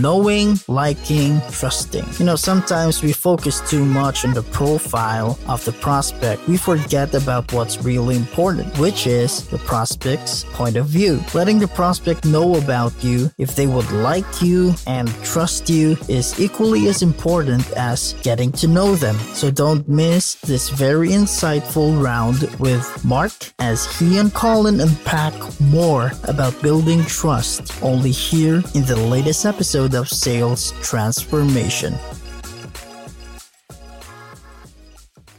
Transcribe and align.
Knowing, 0.00 0.58
liking, 0.68 1.40
trusting. 1.50 2.04
You 2.18 2.24
know, 2.24 2.36
sometimes 2.36 3.02
we 3.02 3.12
focus 3.12 3.60
too 3.68 3.84
much 3.84 4.24
on 4.24 4.34
the 4.34 4.42
profile 4.42 5.38
of 5.48 5.64
the 5.64 5.72
prospect. 5.72 6.46
We 6.46 6.56
forget 6.56 7.14
about 7.14 7.52
what's 7.52 7.82
really 7.82 8.16
important, 8.16 8.76
which 8.78 9.06
is 9.06 9.46
the 9.48 9.58
prospect's 9.58 10.44
point 10.52 10.76
of 10.76 10.86
view. 10.86 11.22
Letting 11.34 11.58
the 11.58 11.68
prospect 11.68 12.24
know 12.24 12.56
about 12.56 12.92
you, 13.02 13.30
if 13.38 13.56
they 13.56 13.66
would 13.66 13.90
like 13.92 14.42
you 14.42 14.74
and 14.86 15.08
trust 15.24 15.68
you, 15.68 15.96
is 16.08 16.38
equally 16.38 16.88
as 16.88 17.02
important 17.02 17.70
as 17.72 18.14
getting 18.22 18.52
to 18.52 18.68
know 18.68 18.94
them. 18.94 19.16
So 19.34 19.50
don't 19.50 19.88
miss 19.88 20.34
this 20.36 20.68
very 20.68 21.08
insightful 21.08 22.02
round 22.02 22.42
with 22.58 22.86
Mark 23.04 23.32
as 23.58 23.86
he 23.98 24.18
and 24.18 24.32
Colin 24.32 24.80
unpack 24.80 25.34
more 25.60 26.12
about 26.24 26.60
building 26.62 27.04
trust 27.04 27.72
only 27.82 28.10
here 28.10 28.62
in 28.74 28.84
the 28.84 28.96
latest 28.96 29.46
episode 29.46 29.79
episode 29.80 29.98
of 29.98 30.08
Sales 30.08 30.72
Transformation. 30.82 31.94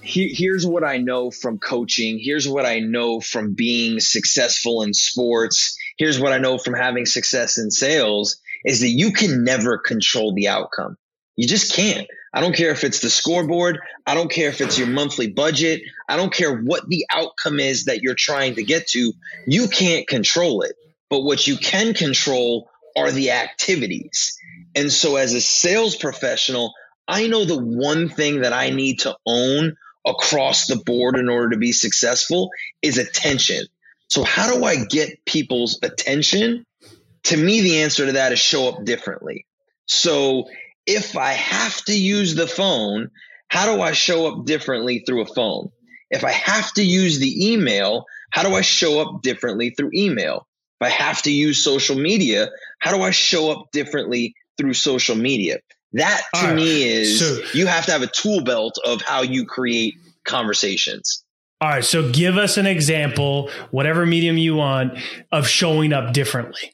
here's 0.03 0.65
what 0.65 0.83
I 0.83 0.97
know 0.97 1.31
from 1.31 1.57
coaching. 1.57 2.19
Here's 2.19 2.45
what 2.45 2.65
I 2.65 2.79
know 2.79 3.21
from 3.21 3.53
being 3.53 4.01
successful 4.01 4.81
in 4.81 4.93
sports. 4.93 5.77
Here's 5.97 6.19
what 6.19 6.33
I 6.33 6.37
know 6.37 6.57
from 6.57 6.73
having 6.73 7.05
success 7.05 7.57
in 7.57 7.71
sales 7.71 8.37
is 8.65 8.81
that 8.81 8.89
you 8.89 9.13
can 9.13 9.45
never 9.45 9.77
control 9.77 10.33
the 10.33 10.49
outcome. 10.49 10.97
You 11.37 11.47
just 11.47 11.73
can't. 11.73 12.07
I 12.33 12.41
don't 12.41 12.55
care 12.55 12.71
if 12.71 12.83
it's 12.83 12.99
the 12.99 13.09
scoreboard. 13.09 13.79
I 14.05 14.15
don't 14.15 14.29
care 14.29 14.49
if 14.49 14.59
it's 14.59 14.77
your 14.77 14.87
monthly 14.87 15.27
budget. 15.27 15.81
I 16.09 16.17
don't 16.17 16.33
care 16.33 16.57
what 16.57 16.89
the 16.89 17.05
outcome 17.09 17.61
is 17.61 17.85
that 17.85 18.01
you're 18.01 18.15
trying 18.15 18.55
to 18.55 18.63
get 18.63 18.87
to. 18.87 19.13
You 19.47 19.69
can't 19.69 20.07
control 20.07 20.63
it. 20.63 20.75
But 21.09 21.21
what 21.21 21.45
you 21.45 21.55
can 21.57 21.93
control 21.93 22.70
are 22.97 23.11
the 23.11 23.31
activities. 23.31 24.37
And 24.75 24.91
so 24.91 25.15
as 25.15 25.33
a 25.33 25.41
sales 25.41 25.95
professional, 25.95 26.73
I 27.07 27.27
know 27.27 27.45
the 27.45 27.59
one 27.59 28.09
thing 28.09 28.41
that 28.41 28.53
I 28.53 28.69
need 28.69 28.99
to 28.99 29.17
own 29.25 29.75
across 30.05 30.67
the 30.67 30.77
board 30.77 31.17
in 31.17 31.29
order 31.29 31.51
to 31.51 31.57
be 31.57 31.71
successful 31.71 32.49
is 32.81 32.97
attention. 32.97 33.65
So 34.07 34.23
how 34.23 34.53
do 34.53 34.63
I 34.63 34.83
get 34.85 35.25
people's 35.25 35.79
attention? 35.83 36.65
To 37.23 37.37
me, 37.37 37.61
the 37.61 37.81
answer 37.81 38.05
to 38.05 38.11
that 38.13 38.31
is 38.31 38.39
show 38.39 38.67
up 38.69 38.83
differently. 38.83 39.45
So 39.85 40.47
if 40.85 41.15
I 41.15 41.33
have 41.33 41.83
to 41.85 41.97
use 41.97 42.35
the 42.35 42.47
phone, 42.47 43.11
how 43.47 43.73
do 43.73 43.81
I 43.81 43.91
show 43.91 44.27
up 44.27 44.45
differently 44.45 45.03
through 45.05 45.21
a 45.21 45.33
phone? 45.33 45.69
If 46.09 46.23
I 46.23 46.31
have 46.31 46.73
to 46.73 46.83
use 46.83 47.19
the 47.19 47.51
email, 47.51 48.05
how 48.31 48.43
do 48.43 48.55
I 48.55 48.61
show 48.61 49.01
up 49.01 49.21
differently 49.21 49.69
through 49.71 49.91
email? 49.93 50.47
If 50.81 50.87
I 50.87 50.89
have 50.89 51.21
to 51.23 51.31
use 51.31 51.63
social 51.63 51.95
media, 51.95 52.49
how 52.79 52.91
do 52.95 53.03
I 53.03 53.11
show 53.11 53.51
up 53.51 53.71
differently 53.71 54.33
through 54.57 54.73
social 54.73 55.15
media? 55.15 55.59
That 55.93 56.21
to 56.35 56.47
right. 56.47 56.55
me 56.55 56.83
is 56.83 57.19
so, 57.19 57.43
you 57.53 57.67
have 57.67 57.85
to 57.85 57.91
have 57.91 58.01
a 58.01 58.07
tool 58.07 58.43
belt 58.43 58.79
of 58.83 59.01
how 59.01 59.21
you 59.21 59.45
create 59.45 59.95
conversations. 60.23 61.23
All 61.59 61.69
right. 61.69 61.85
So 61.85 62.11
give 62.11 62.37
us 62.37 62.57
an 62.57 62.65
example, 62.65 63.51
whatever 63.69 64.07
medium 64.07 64.37
you 64.39 64.55
want, 64.55 64.97
of 65.31 65.47
showing 65.47 65.93
up 65.93 66.13
differently. 66.13 66.73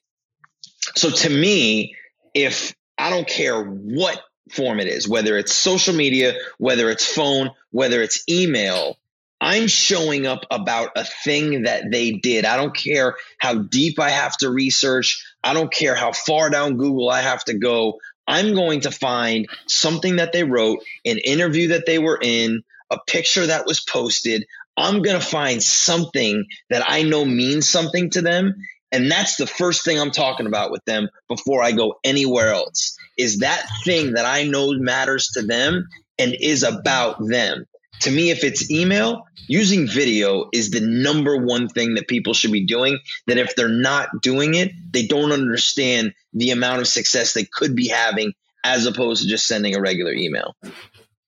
So 0.96 1.10
to 1.10 1.30
me, 1.30 1.96
if 2.34 2.74
I 2.98 3.10
don't 3.10 3.28
care 3.28 3.62
what 3.62 4.22
form 4.52 4.80
it 4.80 4.88
is, 4.88 5.06
whether 5.10 5.38
it's 5.38 5.54
social 5.54 5.94
media, 5.94 6.36
whether 6.60 6.90
it's 6.90 7.06
phone, 7.06 7.50
whether 7.72 8.02
it's 8.02 8.24
email, 8.30 8.98
I'm 9.40 9.68
showing 9.68 10.26
up 10.26 10.46
about 10.50 10.92
a 10.96 11.04
thing 11.04 11.64
that 11.64 11.92
they 11.92 12.12
did. 12.12 12.46
I 12.46 12.58
don't 12.58 12.76
care 12.76 13.16
how 13.38 13.56
deep 13.56 14.00
I 14.00 14.10
have 14.10 14.36
to 14.38 14.50
research. 14.50 15.24
I 15.44 15.54
don't 15.54 15.72
care 15.72 15.96
how 15.96 16.12
far 16.12 16.50
down 16.50 16.78
Google 16.78 17.10
I 17.10 17.22
have 17.22 17.44
to 17.46 17.54
go. 17.54 18.00
I'm 18.28 18.56
going 18.56 18.82
to 18.82 18.92
find 18.92 19.48
something 19.68 20.18
that 20.18 20.34
they 20.34 20.44
wrote, 20.44 20.80
an 21.06 21.20
interview 21.20 21.70
that 21.70 21.86
they 21.86 22.00
were 22.00 22.20
in, 22.22 22.64
a 22.92 22.98
picture 23.08 23.46
that 23.46 23.66
was 23.66 23.80
posted. 23.80 24.46
I'm 24.76 25.02
going 25.02 25.20
to 25.20 25.26
find 25.26 25.62
something 25.62 26.46
that 26.70 26.84
I 26.88 27.04
know 27.04 27.24
means 27.24 27.70
something 27.70 28.10
to 28.12 28.22
them. 28.22 28.56
And 28.92 29.12
that's 29.12 29.36
the 29.36 29.48
first 29.48 29.86
thing 29.86 30.00
I'm 30.00 30.12
talking 30.12 30.48
about 30.48 30.72
with 30.72 30.84
them 30.86 31.10
before 31.28 31.62
I 31.62 31.74
go 31.74 32.00
anywhere 32.04 32.50
else 32.50 32.98
is 33.18 33.40
that 33.40 33.66
thing 33.84 34.14
that 34.14 34.26
I 34.26 34.44
know 34.44 34.74
matters 34.74 35.30
to 35.34 35.42
them 35.42 35.88
and 36.18 36.36
is 36.40 36.64
about 36.64 37.18
them 37.20 37.66
to 38.02 38.12
me, 38.12 38.30
if 38.30 38.44
it's 38.44 38.70
email, 38.70 39.26
using 39.48 39.88
video 39.88 40.50
is 40.54 40.72
the 40.72 40.82
number 40.82 41.38
one 41.38 41.68
thing 41.68 41.96
that 41.96 42.08
people 42.08 42.34
should 42.34 42.52
be 42.52 42.66
doing. 42.66 43.00
That 43.28 43.38
if 43.38 43.56
they're 43.56 43.70
not 43.70 44.22
doing 44.22 44.56
it, 44.56 44.72
they 44.92 45.08
don't 45.08 45.32
understand 45.32 46.14
the 46.34 46.52
amount 46.52 46.82
of 46.82 46.88
success 46.88 47.34
they 47.34 47.46
could 47.46 47.76
be 47.76 47.88
having 47.88 48.34
as 48.64 48.86
opposed 48.86 49.24
to 49.24 49.30
just 49.30 49.48
sending 49.48 49.76
a 49.76 49.82
regular 49.82 50.14
email. 50.14 50.56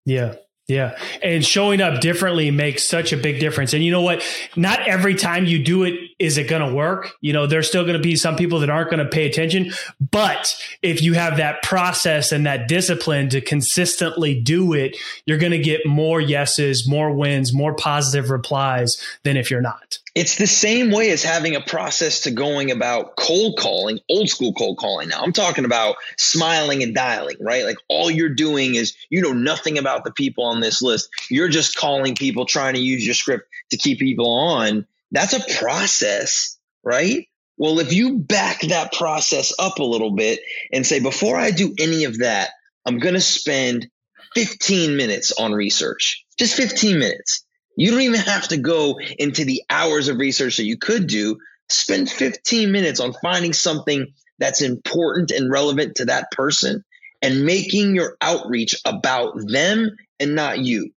Yeah. 0.05 0.35
Yeah. 0.69 0.95
And 1.23 1.43
showing 1.43 1.81
up 1.81 1.99
differently 1.99 2.51
makes 2.51 2.87
such 2.87 3.11
a 3.11 3.17
big 3.17 3.39
difference. 3.39 3.73
And 3.73 3.83
you 3.83 3.91
know 3.91 4.03
what? 4.03 4.23
Not 4.55 4.87
every 4.87 5.15
time 5.15 5.45
you 5.45 5.63
do 5.63 5.83
it 5.83 5.95
is 6.19 6.37
it 6.37 6.47
going 6.47 6.61
to 6.61 6.73
work. 6.73 7.13
You 7.21 7.33
know, 7.33 7.47
there's 7.47 7.67
still 7.67 7.83
going 7.83 7.97
to 7.97 8.03
be 8.03 8.15
some 8.15 8.35
people 8.35 8.59
that 8.59 8.69
aren't 8.69 8.91
going 8.91 9.03
to 9.03 9.09
pay 9.09 9.27
attention. 9.27 9.71
But 9.99 10.55
if 10.83 11.01
you 11.01 11.13
have 11.13 11.37
that 11.37 11.63
process 11.63 12.31
and 12.31 12.45
that 12.45 12.67
discipline 12.67 13.29
to 13.29 13.41
consistently 13.41 14.39
do 14.39 14.73
it, 14.73 14.95
you're 15.25 15.39
going 15.39 15.53
to 15.53 15.59
get 15.59 15.87
more 15.87 16.21
yeses, 16.21 16.87
more 16.87 17.11
wins, 17.11 17.51
more 17.51 17.73
positive 17.73 18.29
replies 18.29 19.01
than 19.23 19.37
if 19.37 19.49
you're 19.49 19.61
not. 19.61 19.97
It's 20.15 20.37
the 20.37 20.47
same 20.47 20.91
way 20.91 21.11
as 21.11 21.23
having 21.23 21.55
a 21.55 21.61
process 21.61 22.21
to 22.21 22.31
going 22.31 22.71
about 22.71 23.15
cold 23.15 23.57
calling, 23.57 23.99
old 24.09 24.29
school 24.29 24.53
cold 24.53 24.77
calling. 24.77 25.09
Now, 25.09 25.21
I'm 25.21 25.33
talking 25.33 25.65
about 25.65 25.97
smiling 26.17 26.81
and 26.81 26.95
dialing, 26.95 27.37
right? 27.39 27.63
Like 27.63 27.77
all 27.87 28.09
you're 28.09 28.33
doing 28.33 28.75
is 28.75 28.95
you 29.09 29.21
know 29.21 29.33
nothing 29.33 29.77
about 29.77 30.03
the 30.03 30.11
people 30.11 30.45
on 30.45 30.61
this 30.61 30.81
list. 30.81 31.09
You're 31.29 31.49
just 31.49 31.77
calling 31.77 32.15
people, 32.15 32.45
trying 32.45 32.73
to 32.73 32.81
use 32.81 33.05
your 33.05 33.15
script 33.15 33.49
to 33.71 33.77
keep 33.77 33.99
people 33.99 34.29
on. 34.29 34.87
That's 35.11 35.33
a 35.33 35.59
process, 35.59 36.57
right? 36.83 37.27
Well, 37.57 37.79
if 37.79 37.91
you 37.91 38.17
back 38.19 38.61
that 38.61 38.93
process 38.93 39.53
up 39.59 39.79
a 39.79 39.83
little 39.83 40.11
bit 40.11 40.39
and 40.71 40.85
say, 40.85 41.01
before 41.01 41.37
I 41.37 41.51
do 41.51 41.75
any 41.77 42.05
of 42.05 42.19
that, 42.19 42.51
I'm 42.85 42.99
going 42.99 43.15
to 43.15 43.21
spend 43.21 43.89
15 44.33 44.95
minutes 44.95 45.33
on 45.33 45.51
research, 45.51 46.25
just 46.37 46.55
15 46.55 46.97
minutes. 46.97 47.45
You 47.79 47.91
don't 47.91 48.01
even 48.01 48.19
have 48.19 48.49
to 48.49 48.57
go 48.57 48.99
into 49.17 49.45
the 49.45 49.63
hours 49.69 50.09
of 50.09 50.17
research 50.17 50.57
that 50.57 50.65
you 50.65 50.77
could 50.77 51.07
do. 51.07 51.37
Spend 51.69 52.09
15 52.09 52.73
minutes 52.73 52.99
on 52.99 53.13
finding 53.21 53.53
something 53.53 54.13
that's 54.37 54.61
important 54.61 55.31
and 55.31 55.49
relevant 55.49 55.95
to 55.95 56.05
that 56.05 56.29
person 56.31 56.83
and 57.21 57.45
making 57.45 57.95
your 57.95 58.17
outreach 58.19 58.75
about 58.83 59.35
them 59.37 59.95
and 60.19 60.35
not 60.35 60.59
you. 60.59 60.91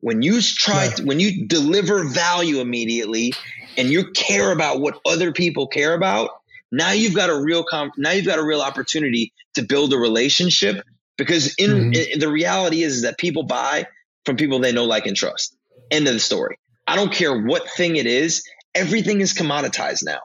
When 0.00 0.22
you 0.22 0.40
try, 0.42 0.88
to, 0.88 1.04
when 1.04 1.20
you 1.20 1.46
deliver 1.46 2.02
value 2.02 2.58
immediately 2.58 3.32
and 3.76 3.88
you 3.88 4.10
care 4.10 4.50
about 4.50 4.80
what 4.80 4.98
other 5.06 5.30
people 5.30 5.68
care 5.68 5.94
about, 5.94 6.30
now 6.72 6.90
you've 6.90 7.14
got 7.14 7.30
a 7.30 7.40
real, 7.40 7.64
now 7.96 8.10
you've 8.10 8.26
got 8.26 8.40
a 8.40 8.44
real 8.44 8.60
opportunity 8.60 9.32
to 9.54 9.62
build 9.62 9.92
a 9.92 9.98
relationship 9.98 10.84
because 11.16 11.54
in, 11.54 11.70
mm-hmm. 11.70 12.12
in 12.14 12.18
the 12.18 12.28
reality 12.28 12.82
is 12.82 13.02
that 13.02 13.18
people 13.18 13.44
buy 13.44 13.86
from 14.24 14.36
people 14.36 14.58
they 14.58 14.72
know, 14.72 14.84
like, 14.84 15.06
and 15.06 15.16
trust. 15.16 15.56
End 15.94 16.08
of 16.08 16.14
the 16.14 16.18
story. 16.18 16.58
I 16.88 16.96
don't 16.96 17.12
care 17.12 17.40
what 17.40 17.70
thing 17.70 17.94
it 17.94 18.06
is. 18.06 18.42
Everything 18.74 19.20
is 19.20 19.32
commoditized 19.32 20.02
now. 20.04 20.18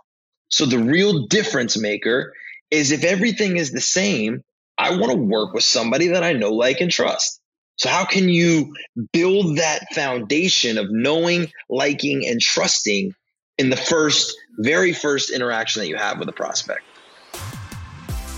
So 0.47 0.65
the 0.65 0.79
real 0.79 1.27
difference 1.27 1.77
maker 1.77 2.33
is 2.71 2.91
if 2.91 3.03
everything 3.03 3.57
is 3.57 3.71
the 3.71 3.79
same, 3.79 4.43
I 4.79 4.95
want 4.95 5.11
to 5.11 5.17
work 5.19 5.53
with 5.53 5.63
somebody 5.63 6.07
that 6.07 6.23
I 6.23 6.33
know, 6.33 6.49
like, 6.49 6.81
and 6.81 6.89
trust. 6.89 7.39
So 7.75 7.87
how 7.87 8.03
can 8.03 8.29
you 8.29 8.73
build 9.13 9.59
that 9.59 9.81
foundation 9.93 10.79
of 10.79 10.87
knowing, 10.89 11.51
liking, 11.69 12.25
and 12.27 12.41
trusting 12.41 13.13
in 13.59 13.69
the 13.69 13.77
first, 13.77 14.35
very 14.57 14.91
first 14.91 15.29
interaction 15.29 15.83
that 15.83 15.87
you 15.87 15.97
have 15.97 16.17
with 16.17 16.29
a 16.29 16.33
prospect? 16.33 16.81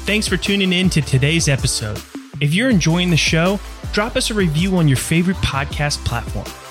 Thanks 0.03 0.27
for 0.27 0.35
tuning 0.35 0.73
in 0.73 0.89
to 0.89 1.01
today's 1.01 1.47
episode. 1.47 2.01
If 2.41 2.53
you're 2.53 2.69
enjoying 2.69 3.09
the 3.09 3.15
show, 3.15 3.57
drop 3.93 4.17
us 4.17 4.31
a 4.31 4.33
review 4.33 4.75
on 4.75 4.89
your 4.89 4.97
favorite 4.97 5.37
podcast 5.37 6.03
platform. 6.03 6.70